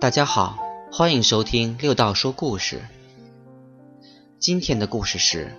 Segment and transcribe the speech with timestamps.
[0.00, 0.56] 大家好，
[0.92, 2.82] 欢迎收听六道说故事。
[4.38, 5.52] 今天的故事是：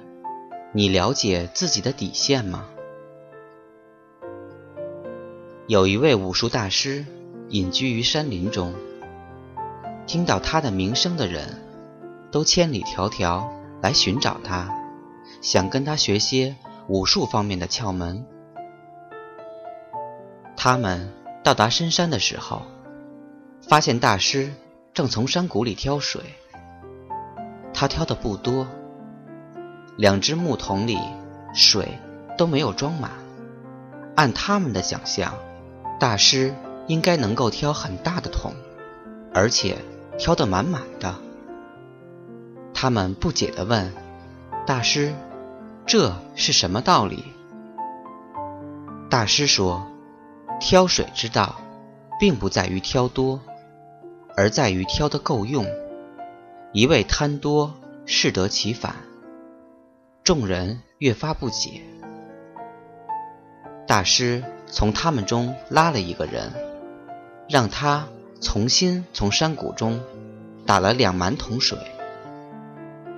[0.72, 2.66] 你了解自己的底线吗？
[5.68, 7.06] 有一位武术大师
[7.50, 8.74] 隐居于山林中，
[10.08, 11.62] 听到他的名声的人，
[12.32, 13.46] 都千里迢迢
[13.82, 14.74] 来寻找他，
[15.42, 16.56] 想跟他学些
[16.88, 18.26] 武术方面的窍门。
[20.56, 21.12] 他们
[21.44, 22.62] 到达深山的时候。
[23.68, 24.52] 发现大师
[24.94, 26.22] 正从山谷里挑水，
[27.74, 28.68] 他挑的不多，
[29.96, 30.98] 两只木桶里
[31.54, 32.00] 水
[32.38, 33.12] 都没有装满。
[34.16, 35.34] 按他们的想象，
[36.00, 36.54] 大师
[36.88, 38.54] 应该能够挑很大的桶，
[39.34, 39.78] 而且
[40.18, 41.16] 挑得满满的。
[42.74, 43.94] 他们不解地问
[44.66, 45.14] ：“大师，
[45.86, 47.24] 这是什么道理？”
[49.10, 49.88] 大师说
[50.60, 51.56] ：“挑水之道，
[52.20, 53.40] 并不在于挑多。”
[54.36, 55.66] 而在于挑得够用，
[56.72, 57.74] 一味贪多，
[58.06, 58.96] 适得其反。
[60.24, 61.82] 众人越发不解。
[63.88, 66.54] 大师从他们中拉了一个人，
[67.50, 68.08] 让他
[68.40, 70.00] 重新从山谷中
[70.66, 71.78] 打了两满桶水。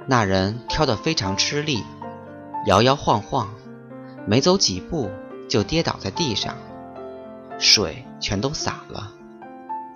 [0.07, 1.83] 那人挑得非常吃力，
[2.65, 3.53] 摇摇晃晃，
[4.25, 5.11] 没走几步
[5.49, 6.55] 就跌倒在地上，
[7.59, 9.11] 水全都洒了。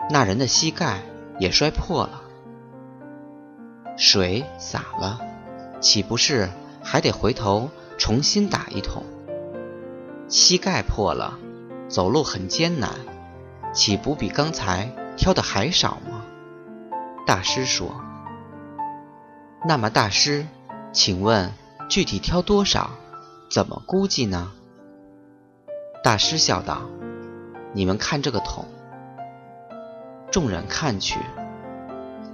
[0.09, 1.01] 那人的膝盖。
[1.37, 2.21] 也摔破了，
[3.97, 5.19] 水洒了，
[5.81, 6.49] 岂不是
[6.81, 9.03] 还得回头重新打一桶？
[10.29, 11.37] 膝盖破了，
[11.89, 12.89] 走路很艰难，
[13.73, 16.23] 岂不比刚才挑的还少吗？
[17.27, 17.99] 大师说
[19.67, 20.47] ：“那么大师，
[20.93, 21.51] 请问
[21.89, 22.91] 具体挑多少？
[23.51, 24.53] 怎么估计呢？”
[26.01, 26.83] 大师笑道
[27.75, 28.63] ：“你们看这个桶。”
[30.35, 31.17] 众人看去，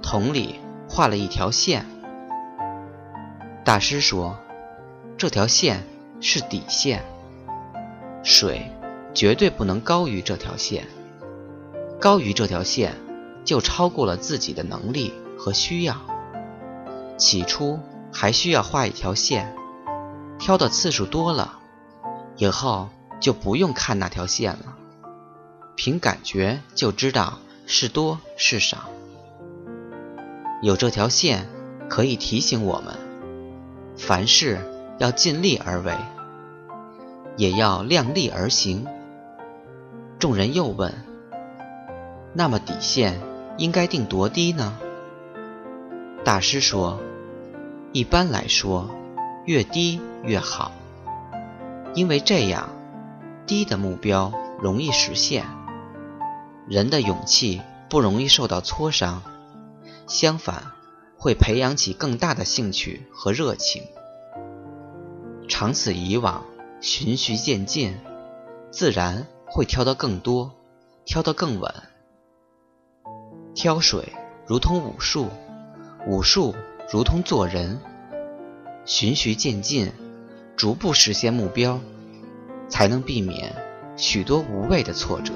[0.02, 0.58] 桶里
[0.88, 1.86] 画了一条线。
[3.64, 4.36] 大师说
[5.16, 5.84] ：“这条线
[6.20, 7.04] 是底线，
[8.24, 8.68] 水
[9.14, 10.84] 绝对不能高于这条线。
[12.00, 12.92] 高于这条线，
[13.44, 15.94] 就超过了自己的能力和需要。
[17.16, 17.78] 起初
[18.12, 19.54] 还需要画一条线，
[20.40, 21.60] 挑的次数多了，
[22.36, 22.88] 以后
[23.20, 24.76] 就不用看那条线了，
[25.76, 27.38] 凭感觉就知道。”
[27.74, 28.90] 是多是少，
[30.60, 31.48] 有这条线
[31.88, 32.94] 可以提醒我们，
[33.96, 34.60] 凡事
[34.98, 35.94] 要尽力而为，
[37.38, 38.86] 也要量力而行。
[40.18, 40.92] 众人又问
[42.36, 43.18] ：“那么底线
[43.56, 44.76] 应该定多低呢？”
[46.22, 47.00] 大师说
[47.92, 48.90] ：“一般来说，
[49.46, 50.72] 越低越好，
[51.94, 52.68] 因为这样，
[53.46, 54.30] 低的目标
[54.60, 55.46] 容易实现。”
[56.68, 59.22] 人的勇气不容易受到挫伤，
[60.06, 60.72] 相反，
[61.18, 63.82] 会培养起更大的兴趣和热情。
[65.48, 66.44] 长此以往，
[66.80, 67.98] 循序渐进，
[68.70, 70.52] 自然会挑得更多，
[71.04, 71.74] 挑得更稳。
[73.54, 74.12] 挑水
[74.46, 75.28] 如同武术，
[76.06, 76.54] 武术
[76.90, 77.80] 如同做人，
[78.84, 79.92] 循序渐进，
[80.56, 81.80] 逐步实现目标，
[82.68, 83.54] 才能避免
[83.96, 85.34] 许多无谓的挫折。